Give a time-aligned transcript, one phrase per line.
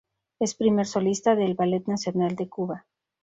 [0.39, 2.87] Es primer solista del Ballet Nacional de Cuba.